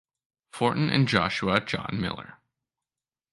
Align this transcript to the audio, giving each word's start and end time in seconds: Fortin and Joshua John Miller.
Fortin 0.51 0.89
and 0.89 1.07
Joshua 1.07 1.63
John 1.63 1.99
Miller. 2.01 2.39